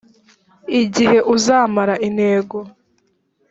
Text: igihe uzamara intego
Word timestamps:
igihe 0.81 1.17
uzamara 1.35 1.93
intego 2.07 2.57